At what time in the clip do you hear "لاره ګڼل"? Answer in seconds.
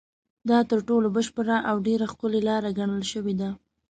2.49-3.03